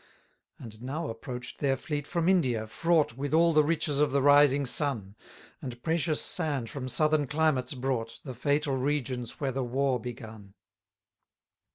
24 0.57 0.65
And 0.79 0.83
now 0.87 1.09
approach'd 1.11 1.59
their 1.59 1.77
fleet 1.77 2.07
from 2.07 2.27
India, 2.27 2.65
fraught 2.65 3.13
With 3.13 3.35
all 3.35 3.53
the 3.53 3.63
riches 3.63 3.99
of 3.99 4.11
the 4.11 4.21
rising 4.23 4.65
sun: 4.65 5.13
And 5.61 5.83
precious 5.83 6.19
sand 6.19 6.71
from 6.71 6.89
southern 6.89 7.27
climates 7.27 7.75
brought, 7.75 8.19
The 8.23 8.33
fatal 8.33 8.75
regions 8.75 9.39
where 9.39 9.51
the 9.51 9.63
war 9.63 9.99
begun. 9.99 10.55